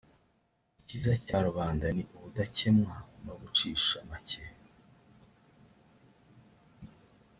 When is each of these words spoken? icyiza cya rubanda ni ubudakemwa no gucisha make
icyiza 0.79 1.13
cya 1.25 1.37
rubanda 1.47 1.85
ni 1.95 2.03
ubudakemwa 2.15 2.95
no 3.25 3.33
gucisha 3.41 3.97
make 4.09 4.43